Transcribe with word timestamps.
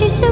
you 0.00 0.08
to. 0.10 0.25